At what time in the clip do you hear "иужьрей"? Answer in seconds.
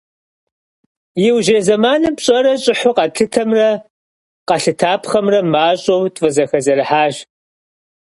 1.27-1.63